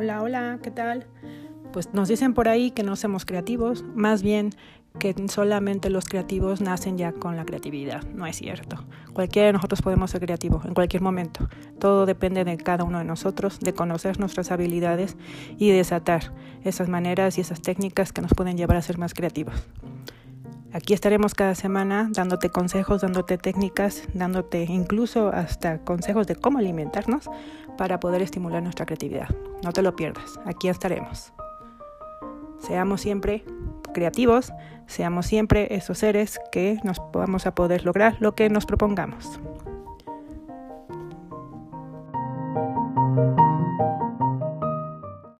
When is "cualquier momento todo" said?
10.72-12.06